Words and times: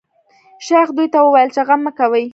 شیخ 0.65 0.87
دوی 0.97 1.07
ته 1.13 1.19
وویل 1.21 1.49
چې 1.55 1.61
غم 1.67 1.79
مه 1.85 1.91
کوی. 1.99 2.25